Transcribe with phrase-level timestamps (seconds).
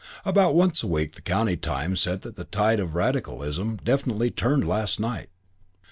[0.25, 4.67] About once a week the County Times said that the tide of radicalism "definitely turned
[4.67, 5.29] last night."